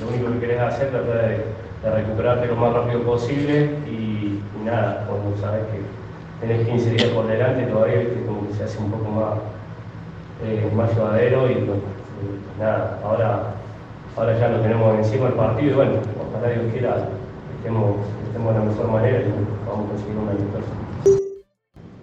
lo 0.01 0.07
único 0.07 0.31
que 0.33 0.39
querés 0.39 0.59
hacer 0.59 0.87
es 0.87 0.91
tratar 0.91 1.29
de, 1.29 1.55
recuperarte 1.83 2.47
lo 2.47 2.55
más 2.55 2.73
rápido 2.73 3.01
posible 3.03 3.69
y, 3.87 4.41
nada, 4.65 5.05
cuando 5.07 5.37
sabes 5.37 5.61
que 5.67 6.45
tenés 6.45 6.67
15 6.67 6.89
días 6.89 7.09
por 7.09 7.27
delante 7.27 7.63
todavía 7.67 7.99
que 7.99 8.25
se 8.57 8.63
hace 8.63 8.79
un 8.79 8.89
poco 8.91 9.09
más 9.11 9.33
eh, 10.43 10.71
más 10.75 10.93
llevadero 10.95 11.49
y 11.49 11.67
nada, 12.59 12.99
ahora, 13.03 13.53
ahora 14.15 14.39
ya 14.39 14.49
lo 14.49 14.59
tenemos 14.61 14.95
encima 14.95 15.27
el 15.27 15.33
partido 15.33 15.71
y 15.71 15.75
bueno, 15.75 15.93
ojalá 16.29 16.53
Dios 16.53 16.71
quiera 16.71 17.07
estemos, 17.57 17.95
estemos 18.27 18.53
de 18.53 18.59
la 18.59 18.65
mejor 18.65 18.87
manera 18.91 19.19
y 19.19 19.31
vamos 19.67 19.85
a 19.85 19.89
conseguir 19.89 20.17
una 20.17 20.31
victoria. 20.33 20.85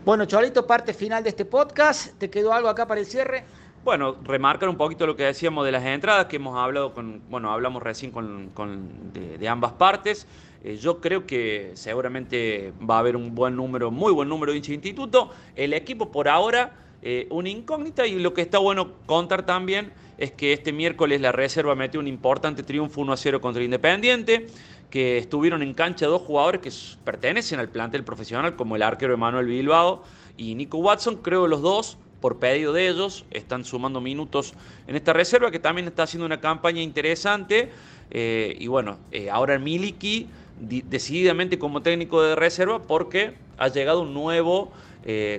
Bueno, 0.05 0.25
Cholito, 0.25 0.67
parte 0.67 0.95
final 0.95 1.23
de 1.23 1.29
este 1.29 1.45
podcast. 1.45 2.19
¿Te 2.19 2.29
quedó 2.29 2.53
algo 2.53 2.69
acá 2.69 2.87
para 2.87 3.01
el 3.01 3.07
cierre? 3.07 3.45
Bueno, 3.85 4.17
remarcar 4.25 4.69
un 4.69 4.77
poquito 4.77 5.07
lo 5.07 5.15
que 5.15 5.25
decíamos 5.25 5.65
de 5.65 5.73
las 5.73 5.85
entradas, 5.85 6.27
que 6.27 6.37
hemos 6.37 6.57
hablado 6.57 6.93
con, 6.95 7.23
bueno, 7.29 7.53
hablamos 7.53 7.83
recién 7.83 8.11
con, 8.11 8.51
con 8.55 9.13
de, 9.13 9.49
ambas 9.49 9.73
partes. 9.73 10.27
Eh, 10.65 10.77
yo 10.77 11.01
creo 11.01 11.27
que 11.27 11.73
seguramente 11.75 12.73
va 12.89 12.97
a 12.97 12.99
haber 12.99 13.17
un 13.17 13.35
buen 13.35 13.55
número, 13.55 13.91
muy 13.91 14.13
buen 14.13 14.29
número 14.29 14.53
de 14.53 14.59
hinchas 14.59 14.71
de 14.71 14.75
instituto. 14.75 15.31
El 15.55 15.73
equipo 15.73 16.11
por 16.11 16.29
ahora 16.29 16.73
eh, 17.05 17.27
una 17.31 17.49
incógnita 17.49 18.07
y 18.07 18.15
lo 18.21 18.33
que 18.33 18.43
está 18.43 18.59
bueno 18.59 18.93
contar 19.07 19.45
también 19.45 19.93
es 20.19 20.31
que 20.31 20.53
este 20.53 20.73
miércoles 20.73 21.21
la 21.21 21.33
reserva 21.33 21.75
metió 21.75 21.99
un 21.99 22.07
importante 22.07 22.63
triunfo 22.63 23.01
1 23.01 23.13
a 23.13 23.17
0 23.17 23.41
contra 23.41 23.61
el 23.61 23.65
Independiente, 23.65 24.47
que 24.89 25.19
estuvieron 25.19 25.63
en 25.63 25.75
cancha 25.75 26.07
dos 26.07 26.23
jugadores 26.23 26.61
que 26.61 26.71
pertenecen 27.05 27.59
al 27.59 27.69
plantel 27.71 28.05
profesional, 28.05 28.55
como 28.55 28.77
el 28.77 28.83
arquero 28.83 29.15
Emanuel 29.15 29.47
Bilbao 29.47 30.05
y 30.37 30.55
Nico 30.55 30.79
Watson, 30.79 31.17
creo 31.17 31.49
los 31.49 31.61
dos 31.61 31.99
por 32.21 32.39
pedido 32.39 32.73
de 32.73 32.87
ellos, 32.89 33.25
están 33.33 33.65
sumando 33.65 34.01
minutos 34.01 34.55
en 34.87 34.95
esta 34.95 35.13
reserva 35.13 35.51
que 35.51 35.59
también 35.59 35.89
está 35.89 36.05
haciendo 36.05 36.25
una 36.25 36.41
campaña 36.41 36.83
interesante. 36.83 37.73
Eh, 38.13 38.57
y 38.61 38.69
bueno, 38.69 38.99
eh, 39.11 39.29
ahora 39.29 39.59
Miliki 39.59 40.29
decididamente 40.61 41.59
como 41.59 41.83
técnico 41.83 42.23
de 42.23 42.37
reserva 42.37 42.81
porque 42.81 43.35
ha 43.59 43.67
llegado 43.67 44.03
un 44.03 44.15
nuevo 44.15 44.71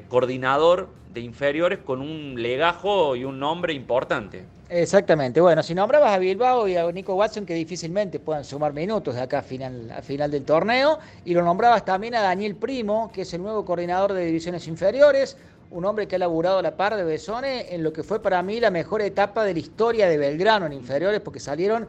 coordinador 0.09 0.89
de 1.13 1.21
inferiores 1.21 1.79
con 1.79 2.01
un 2.01 2.41
legajo 2.41 3.15
y 3.15 3.23
un 3.23 3.39
nombre 3.39 3.73
importante. 3.73 4.45
Exactamente. 4.69 5.39
Bueno, 5.39 5.61
si 5.61 5.75
nombrabas 5.75 6.13
a 6.13 6.17
Bilbao 6.17 6.67
y 6.67 6.75
a 6.75 6.91
Nico 6.91 7.13
Watson, 7.13 7.45
que 7.45 7.53
difícilmente 7.53 8.19
puedan 8.19 8.43
sumar 8.43 8.73
minutos 8.73 9.13
de 9.13 9.21
acá 9.21 9.39
a 9.39 9.41
final, 9.43 9.93
final 10.01 10.31
del 10.31 10.43
torneo, 10.43 10.97
y 11.25 11.33
lo 11.35 11.43
nombrabas 11.43 11.85
también 11.85 12.15
a 12.15 12.21
Daniel 12.21 12.55
Primo, 12.55 13.11
que 13.13 13.21
es 13.21 13.33
el 13.35 13.43
nuevo 13.43 13.63
coordinador 13.65 14.13
de 14.13 14.25
divisiones 14.25 14.67
inferiores, 14.67 15.37
un 15.69 15.85
hombre 15.85 16.07
que 16.07 16.15
ha 16.15 16.19
laburado 16.19 16.59
a 16.59 16.61
la 16.63 16.75
par 16.75 16.95
de 16.95 17.03
Besone 17.03 17.73
en 17.73 17.83
lo 17.83 17.93
que 17.93 18.03
fue 18.03 18.21
para 18.21 18.41
mí 18.41 18.59
la 18.59 18.71
mejor 18.71 19.01
etapa 19.01 19.43
de 19.43 19.53
la 19.53 19.59
historia 19.59 20.07
de 20.07 20.17
Belgrano 20.17 20.65
en 20.65 20.73
inferiores, 20.73 21.19
porque 21.19 21.39
salieron 21.39 21.87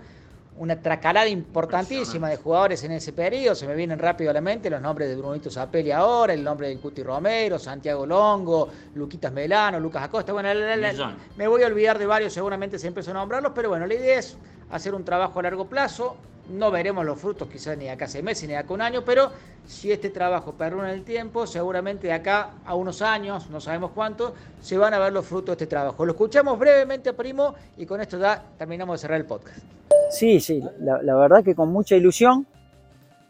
una 0.56 0.80
tracalada 0.80 1.28
importantísima 1.28 2.28
de 2.28 2.36
jugadores 2.36 2.84
en 2.84 2.92
ese 2.92 3.12
periodo. 3.12 3.54
Se 3.54 3.66
me 3.66 3.74
vienen 3.74 3.98
rápido 3.98 4.30
a 4.30 4.34
la 4.34 4.40
mente 4.40 4.70
los 4.70 4.80
nombres 4.80 5.08
de 5.08 5.16
Brunito 5.16 5.50
Zapelli 5.50 5.90
ahora, 5.90 6.32
el 6.32 6.44
nombre 6.44 6.68
de 6.68 6.78
Cuti 6.78 7.02
Romero, 7.02 7.58
Santiago 7.58 8.06
Longo, 8.06 8.68
Luquitas 8.94 9.32
Melano, 9.32 9.80
Lucas 9.80 10.04
Acosta. 10.04 10.32
Bueno, 10.32 10.48
me 11.36 11.48
voy 11.48 11.62
a 11.62 11.66
olvidar 11.66 11.98
de 11.98 12.06
varios, 12.06 12.32
seguramente 12.32 12.78
se 12.78 12.86
empezó 12.86 13.10
a 13.10 13.14
nombrarlos, 13.14 13.52
pero 13.54 13.70
bueno, 13.70 13.86
la 13.86 13.94
idea 13.94 14.18
es 14.18 14.36
hacer 14.70 14.94
un 14.94 15.04
trabajo 15.04 15.40
a 15.40 15.42
largo 15.42 15.66
plazo. 15.66 16.16
No 16.48 16.70
veremos 16.70 17.06
los 17.06 17.18
frutos 17.18 17.48
quizás 17.48 17.76
ni 17.78 17.88
acá 17.88 18.06
seis 18.06 18.22
meses 18.22 18.42
ni 18.46 18.50
de 18.50 18.58
acá 18.58 18.74
un 18.74 18.82
año, 18.82 19.02
pero 19.02 19.30
si 19.66 19.90
este 19.90 20.10
trabajo 20.10 20.52
perdura 20.52 20.90
en 20.90 20.94
el 20.94 21.02
tiempo, 21.02 21.46
seguramente 21.46 22.08
de 22.08 22.12
acá 22.12 22.50
a 22.66 22.74
unos 22.74 23.00
años, 23.00 23.48
no 23.48 23.62
sabemos 23.62 23.92
cuánto, 23.94 24.34
se 24.60 24.76
van 24.76 24.92
a 24.92 24.98
ver 24.98 25.12
los 25.12 25.24
frutos 25.24 25.46
de 25.46 25.64
este 25.64 25.66
trabajo. 25.66 26.04
Lo 26.04 26.12
escuchamos 26.12 26.58
brevemente 26.58 27.08
a 27.08 27.12
Primo 27.14 27.54
y 27.78 27.86
con 27.86 28.00
esto 28.02 28.18
ya 28.18 28.44
terminamos 28.58 29.00
de 29.00 29.02
cerrar 29.02 29.20
el 29.20 29.26
podcast. 29.26 29.58
Sí, 30.14 30.38
sí, 30.38 30.62
la, 30.78 31.16
verdad 31.16 31.42
que 31.42 31.56
con 31.56 31.72
mucha 31.72 31.96
ilusión 31.96 32.46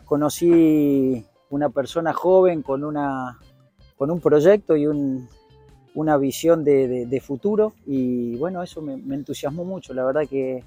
conocí 0.04 1.24
una 1.48 1.70
persona 1.70 2.12
joven 2.12 2.60
con, 2.60 2.84
una, 2.84 3.38
con 3.96 4.10
un 4.10 4.20
proyecto 4.20 4.76
y 4.76 4.86
una 5.94 6.16
visión 6.18 6.62
de, 6.62 7.22
futuro 7.24 7.72
y 7.86 8.36
bueno, 8.36 8.62
eso 8.62 8.82
me, 8.82 9.14
entusiasmó 9.14 9.64
mucho, 9.64 9.94
la 9.94 10.04
verdad 10.04 10.28
que 10.28 10.62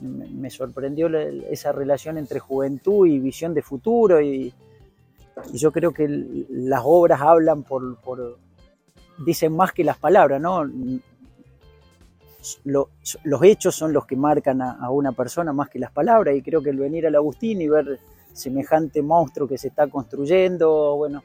me, 0.00 0.50
sorprendió 0.50 1.08
esa 1.50 1.72
relación 1.72 2.16
entre 2.16 2.38
juventud 2.38 3.08
y 3.08 3.18
visión 3.18 3.54
de 3.54 3.62
futuro 3.62 4.20
y, 4.20 4.54
yo 5.52 5.72
creo 5.72 5.90
que 5.90 6.06
las 6.48 6.82
obras 6.84 7.20
hablan 7.20 7.64
por, 7.64 7.96
por, 7.96 8.38
dicen 9.26 9.56
más 9.56 9.72
que 9.72 9.82
las 9.82 9.98
palabras, 9.98 10.40
¿no? 10.40 10.62
Los 12.64 13.42
hechos 13.42 13.74
son 13.74 13.92
los 13.92 14.06
que 14.06 14.16
marcan 14.16 14.62
a, 14.62 14.90
una 14.90 15.12
persona 15.12 15.52
más 15.52 15.68
que 15.68 15.78
las 15.78 15.90
palabras 15.90 16.34
y 16.36 16.42
creo 16.42 16.62
que 16.62 16.70
el 16.70 16.78
venir 16.78 17.06
al 17.06 17.14
Agustín 17.14 17.60
y 17.60 17.68
ver 17.68 17.98
semejante 18.32 19.02
monstruo 19.02 19.48
que 19.48 19.58
se 19.58 19.68
está 19.68 19.86
construyendo, 19.86 20.96
bueno, 20.96 21.22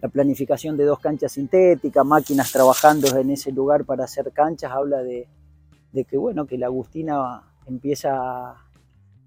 la 0.00 0.08
planificación 0.08 0.76
de 0.76 0.84
dos 0.84 0.98
canchas 0.98 1.32
sintéticas, 1.32 2.04
máquinas 2.04 2.50
trabajando 2.50 3.16
en 3.16 3.30
ese 3.30 3.52
lugar 3.52 3.84
para 3.84 4.04
hacer 4.04 4.32
canchas, 4.32 4.72
habla 4.72 5.02
de, 5.02 5.28
que 6.04 6.16
bueno, 6.16 6.46
que 6.46 6.58
la 6.58 6.66
Agustina 6.66 7.42
empieza, 7.66 8.56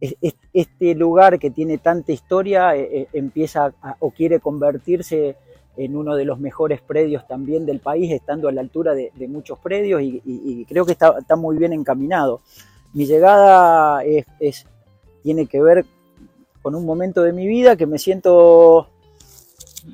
este 0.02 0.96
lugar 0.96 1.40
que 1.40 1.52
tiene 1.52 1.78
tanta 1.78 2.12
historia, 2.12 2.76
eh, 2.76 2.90
eh, 2.92 3.08
empieza 3.14 3.74
o 4.00 4.12
quiere 4.12 4.40
convertirse 4.40 5.38
en 5.78 5.96
uno 5.96 6.16
de 6.16 6.26
los 6.26 6.40
mejores 6.40 6.82
predios 6.82 7.28
también 7.28 7.66
del 7.66 7.80
país, 7.80 8.12
estando 8.12 8.48
a 8.48 8.52
la 8.52 8.62
altura 8.62 8.94
de, 8.94 9.12
muchos 9.28 9.60
predios 9.60 10.02
y, 10.02 10.66
creo 10.68 10.86
que 10.86 10.94
está, 10.94 11.36
muy 11.36 11.58
bien 11.58 11.74
encaminado. 11.74 12.42
Mi 12.94 13.06
llegada 13.06 14.04
es, 14.04 14.66
tiene 15.24 15.48
que 15.48 15.62
ver 15.62 15.86
con 16.62 16.76
un 16.76 16.86
momento 16.86 17.22
de 17.24 17.34
mi 17.34 17.48
vida 17.48 17.76
que 17.76 17.86
me 17.86 17.98
siento 17.98 18.90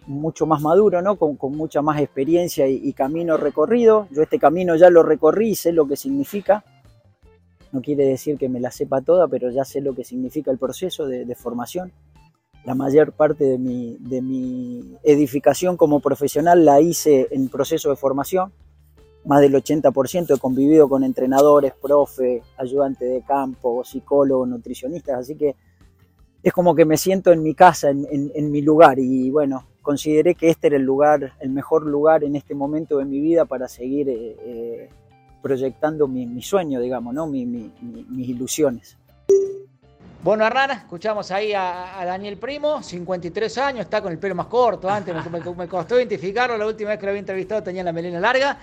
mucho 0.06 0.46
más 0.46 0.62
maduro, 0.62 1.02
¿no? 1.02 1.18
con, 1.18 1.38
mucha 1.56 1.82
más 1.82 2.00
experiencia 2.00 2.68
y, 2.68 2.94
camino 2.94 3.38
recorrido. 3.38 4.08
Yo 4.12 4.22
este 4.22 4.40
camino 4.40 4.76
ya 4.76 4.90
lo 4.90 5.04
recorrí, 5.04 5.56
sé 5.56 5.72
lo 5.72 5.88
que 5.88 5.96
significa. 5.96 6.64
No 7.72 7.82
quiere 7.82 8.06
decir 8.06 8.38
que 8.38 8.50
me 8.50 8.60
la 8.60 8.70
sepa 8.70 9.02
toda, 9.02 9.28
pero 9.28 9.50
ya 9.50 9.64
sé 9.66 9.82
lo 9.82 9.96
que 9.96 10.04
significa 10.04 10.52
el 10.52 10.58
proceso 10.58 11.06
de 11.06 11.36
formación 11.36 11.92
la 12.64 12.76
mayor 12.76 13.14
parte 13.14 13.44
de 13.44 13.58
mi, 13.58 13.98
de 14.00 14.22
mi 14.22 14.98
edificación 15.04 15.78
como 15.78 16.00
profesional 16.00 16.64
la 16.64 16.80
hice 16.80 17.28
en 17.32 17.50
proceso 17.50 17.90
de 17.90 17.96
formación. 17.96 18.54
Más 19.26 19.42
del 19.42 19.54
80% 19.54 20.36
he 20.36 20.40
convivido 20.40 20.90
con 20.90 21.04
entrenadores, 21.04 21.74
profe, 21.80 22.42
ayudante 22.58 23.06
de 23.06 23.22
campo, 23.24 23.84
psicólogos, 23.84 24.48
nutricionistas, 24.48 25.20
así 25.20 25.36
que 25.36 25.56
es 26.44 26.54
como 26.54 26.74
que 26.74 26.86
me 26.86 26.98
siento 26.98 27.32
en 27.32 27.44
mi 27.44 27.54
casa, 27.54 27.90
en, 27.90 28.52
mi 28.52 28.62
lugar 28.62 28.98
y 28.98 29.30
bueno, 29.30 29.68
consideré 29.84 30.34
que 30.34 30.50
este 30.50 30.68
era 30.68 30.78
el 30.78 30.84
lugar, 30.84 31.34
el 31.40 31.52
mejor 31.52 31.86
lugar 31.86 32.24
en 32.24 32.36
este 32.36 32.56
momento 32.56 32.98
de 32.98 33.06
mi 33.06 33.20
vida 33.20 33.46
para 33.46 33.68
seguir 33.68 34.10
eh, 34.10 34.38
eh, 34.40 34.90
proyectando 35.44 36.08
mi, 36.08 36.42
sueño, 36.42 36.80
digamos, 36.80 37.14
¿no? 37.14 37.28
mis 37.28 37.72
ilusiones. 38.30 38.98
Bueno, 40.24 40.46
Hernán, 40.46 40.70
escuchamos 40.70 41.32
ahí 41.32 41.52
a, 41.52 42.04
Daniel 42.06 42.38
Primo, 42.38 42.84
53 42.84 43.58
años, 43.58 43.82
está 43.82 44.04
con 44.04 44.12
el 44.12 44.20
pelo 44.20 44.36
más 44.36 44.46
corto. 44.46 44.88
Antes 44.88 45.16
me, 45.32 45.68
costó 45.68 45.98
identificarlo, 45.98 46.56
la 46.60 46.68
última 46.68 46.92
vez 46.92 47.00
que 47.00 47.06
lo 47.08 47.10
había 47.10 47.22
entrevistado 47.22 47.64
tenía 47.64 47.84
la 47.84 47.92
melena 47.92 48.20
larga. 48.20 48.56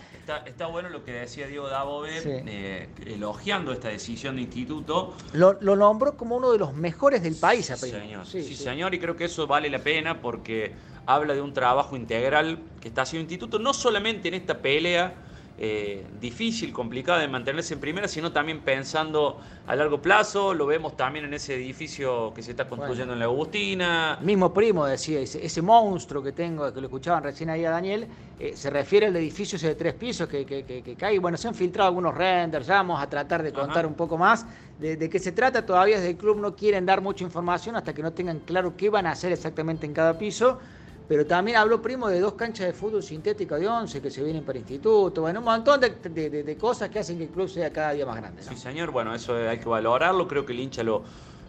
Está, 0.47 0.67
bueno 0.69 0.89
lo 0.89 1.03
que 1.03 1.11
decía 1.13 1.49
Diego 1.49 1.69
Dabove, 1.69 2.21
eh, 2.25 2.89
elogiando 3.07 3.73
esta 3.73 3.89
decisión 3.89 4.37
de 4.37 4.43
instituto. 4.43 5.17
Lo, 5.33 5.55
nombró 5.61 6.17
como 6.17 6.37
uno 6.37 6.53
de 6.53 6.59
los 6.59 6.75
mejores 6.75 7.25
del 7.25 7.35
país, 7.35 7.73
a 7.73 7.77
Primo. 7.77 7.99
Señor. 7.99 8.27
Sí, 8.27 8.55
señor, 8.55 8.95
y 8.95 9.01
creo 9.01 9.17
que 9.17 9.25
eso 9.25 9.49
vale 9.49 9.69
la 9.69 9.81
pena 9.81 10.21
porque 10.21 10.75
habla 11.07 11.35
de 11.35 11.41
un 11.41 11.55
trabajo 11.55 11.97
integral 11.97 12.61
que 12.81 12.87
está 12.87 13.03
haciendo 13.03 13.23
instituto, 13.23 13.59
no 13.59 13.75
solamente 13.75 14.29
en 14.29 14.35
esta 14.35 14.59
pelea 14.59 15.13
eh, 15.61 16.07
difícil, 16.21 16.73
complicada 16.73 17.19
de 17.19 17.27
mantenerse 17.27 17.75
en 17.75 17.81
primera, 17.81 18.07
sino 18.07 18.31
también 18.31 18.61
pensando 18.61 19.41
a 19.67 19.75
largo 19.75 20.01
plazo. 20.01 20.55
Lo 20.55 20.67
vemos 20.67 20.97
también 20.97 21.25
en 21.25 21.35
ese 21.35 21.57
edificio 21.57 22.33
que 22.33 22.45
se 22.45 22.53
está 22.53 22.69
construyendo 22.69 23.13
en 23.13 23.19
la 23.19 23.25
Agustina. 23.25 24.19
Mismo 24.23 24.55
primo 24.55 24.87
decía, 24.87 25.19
ese, 25.19 25.63
monstruo 25.63 26.23
que 26.23 26.31
tengo, 26.31 26.73
que 26.73 26.81
lo 26.81 26.87
escuchaban 26.87 27.25
recién 27.25 27.51
ahí 27.51 27.65
a 27.65 27.71
Daniel, 27.71 28.07
eh, 28.39 28.53
se 28.55 28.71
refiere 28.71 29.07
al 29.07 29.17
edificio 29.17 29.57
ese 29.57 29.67
de 29.67 29.75
tres 29.75 29.95
pisos 29.95 30.29
que, 30.29 30.47
que, 30.47 30.97
cae. 30.97 31.19
Bueno, 31.19 31.37
se 31.37 31.49
han 31.49 31.57
filtrado 31.57 31.89
algunos 31.89 32.15
renders, 32.15 32.69
ya 32.69 32.75
vamos 32.75 33.03
a 33.03 33.09
tratar 33.09 33.43
de 33.43 33.53
contar 33.53 33.85
un 33.85 33.95
poco 33.95 34.17
más 34.17 34.47
de, 34.79 34.97
de, 34.97 35.11
qué 35.11 35.19
se 35.19 35.33
trata. 35.33 35.67
Todavía 35.67 35.97
desde 35.97 36.11
el 36.11 36.17
club 36.17 36.39
no 36.39 36.55
quieren 36.55 36.87
dar 36.87 37.01
mucha 37.01 37.25
información 37.25 37.75
hasta 37.75 37.93
que 37.93 38.03
no 38.03 38.13
tengan 38.13 38.39
claro 38.39 38.77
qué 38.77 38.91
van 38.91 39.07
a 39.07 39.11
hacer 39.11 39.33
exactamente 39.33 39.87
en 39.87 39.93
cada 39.93 40.17
piso 40.17 40.61
pero 41.09 41.27
también 41.27 41.57
habló 41.57 41.81
Primo 41.81 42.09
de 42.09 42.21
dos 42.21 42.35
canchas 42.35 42.67
de 42.67 42.73
fútbol 42.75 43.03
sintética 43.03 43.57
de 43.57 43.67
11 43.67 44.03
que 44.03 44.11
se 44.11 44.23
vienen 44.23 44.45
para 44.45 44.59
instituto, 44.59 45.23
bueno, 45.23 45.39
un 45.39 45.47
montón 45.47 45.81
de, 45.81 46.57
cosas 46.61 46.91
que 46.91 46.99
hacen 46.99 47.17
que 47.17 47.25
el 47.25 47.31
club 47.31 47.49
sea 47.49 47.73
cada 47.73 47.93
día 47.93 48.05
más 48.05 48.17
grande. 48.17 48.43
Sí, 48.43 48.55
señor, 48.57 48.91
bueno, 48.91 49.15
eso 49.15 49.35
hay 49.35 49.59
que 49.59 49.69
valorarlo, 49.69 50.29
creo 50.29 50.45
que 50.45 50.53
el 50.53 50.61
hincha 50.61 50.83
lo, 50.83 51.03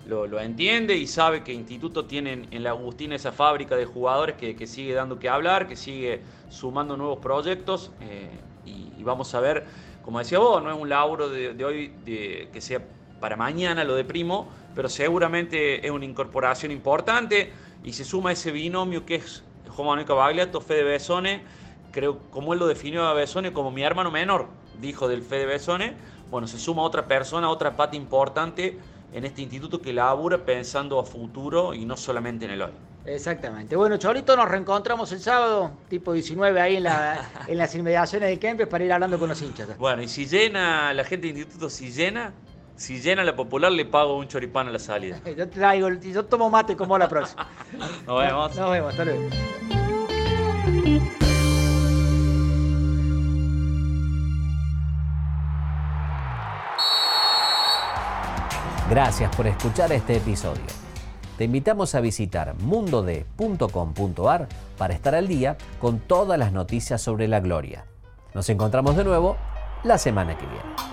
lo, 0.07 0.39
entiende 0.39 0.95
y 0.95 1.05
sabe 1.07 1.43
que 1.43 1.53
Instituto 1.53 2.05
tiene 2.05 2.47
en 2.49 2.63
la 2.63 2.69
Agustina 2.69 3.15
esa 3.15 3.33
fábrica 3.33 3.75
de 3.75 3.85
jugadores 3.85 4.37
que, 4.37 4.65
sigue 4.65 4.93
dando 4.93 5.19
que 5.19 5.27
hablar, 5.27 5.67
que 5.67 5.75
sigue 5.75 6.21
sumando 6.49 6.95
nuevos 6.95 7.19
proyectos 7.19 7.91
eh, 8.01 8.29
y, 8.65 9.03
vamos 9.03 9.33
a 9.35 9.39
ver, 9.41 9.65
como 10.03 10.19
decía 10.19 10.39
vos, 10.39 10.63
no 10.63 10.71
es 10.71 10.77
un 10.79 10.87
laburo 10.87 11.29
de, 11.29 11.65
hoy 11.65 11.91
de, 12.05 12.49
que 12.53 12.61
sea 12.61 12.81
para 13.19 13.35
mañana 13.35 13.83
lo 13.83 13.95
de 13.95 14.05
Primo, 14.05 14.47
pero 14.73 14.87
seguramente 14.87 15.85
es 15.85 15.91
una 15.91 16.05
incorporación 16.05 16.71
importante 16.71 17.51
y 17.83 17.93
se 17.93 18.03
suma 18.03 18.31
ese 18.31 18.51
binomio 18.51 19.05
que 19.05 19.15
es 19.15 19.43
Juan 19.69 19.87
Manuel 19.87 20.05
Cavagliato, 20.05 20.61
Fede 20.61 20.83
Besone, 20.83 21.41
creo, 21.91 22.19
como 22.31 22.53
él 22.53 22.59
lo 22.59 22.67
definió 22.67 23.07
a 23.07 23.13
Besone, 23.13 23.53
como 23.53 23.71
mi 23.71 23.83
hermano 23.83 24.11
menor, 24.11 24.47
dijo 24.79 25.07
del 25.07 25.21
Fede 25.21 25.45
Besone, 25.45 25.93
bueno, 26.29 26.47
se 26.47 26.59
suma 26.59 26.83
otra 26.83 27.07
persona, 27.07 27.49
otra 27.49 27.75
pata 27.75 27.95
importante 27.95 28.77
en 29.13 29.25
este 29.25 29.41
instituto 29.41 29.81
que 29.81 29.93
labura 29.93 30.37
pensando 30.37 30.99
a 30.99 31.03
futuro 31.03 31.73
y 31.73 31.85
no 31.85 31.97
solamente 31.97 32.45
en 32.45 32.51
el 32.51 32.61
hoy. 32.61 32.71
Exactamente. 33.05 33.75
Bueno, 33.75 33.97
Cholito, 33.97 34.35
nos 34.35 34.47
reencontramos 34.47 35.11
el 35.11 35.19
sábado, 35.19 35.71
tipo 35.87 36.13
19, 36.13 36.61
ahí 36.61 36.75
en, 36.75 36.83
la, 36.83 37.29
en 37.47 37.57
las 37.57 37.73
inmediaciones 37.73 38.29
del 38.29 38.39
Kempes 38.39 38.67
para 38.67 38.83
ir 38.83 38.93
hablando 38.93 39.17
con 39.17 39.29
los 39.29 39.41
hinchas. 39.41 39.77
Bueno, 39.77 40.01
y 40.03 40.07
si 40.07 40.27
llena 40.27 40.93
la 40.93 41.03
gente 41.03 41.27
del 41.27 41.37
instituto, 41.37 41.69
si 41.69 41.91
llena, 41.91 42.33
si 42.79 43.01
llena 43.01 43.25
la 43.25 43.35
popular, 43.35 43.71
le 43.71 43.85
pago 43.85 44.17
un 44.17 44.27
choripán 44.27 44.69
a 44.69 44.71
la 44.71 44.79
salida. 44.79 45.19
yo 45.37 45.49
traigo, 45.49 45.89
yo 45.89 46.25
tomo 46.25 46.49
mate 46.49 46.77
como 46.77 46.97
la 46.97 47.09
próxima. 47.09 47.47
Nos 48.07 48.19
vemos. 48.19 48.55
Nos 48.55 48.71
vemos, 48.71 48.91
hasta 48.91 49.05
luego. 49.05 49.29
Gracias 58.89 59.35
por 59.35 59.45
escuchar 59.45 59.91
este 59.91 60.15
episodio. 60.15 60.63
Te 61.37 61.43
invitamos 61.43 61.93
a 61.95 62.01
visitar 62.01 62.55
mundode.com.ar 62.55 64.47
para 64.77 64.93
estar 64.93 65.15
al 65.15 65.27
día 65.27 65.57
con 65.79 65.99
todas 65.99 66.39
las 66.39 66.53
noticias 66.53 67.01
sobre 67.01 67.27
la 67.27 67.39
gloria. 67.39 67.85
Nos 68.33 68.49
encontramos 68.49 68.95
de 68.95 69.03
nuevo 69.03 69.37
la 69.83 69.97
semana 69.97 70.37
que 70.37 70.45
viene. 70.45 70.88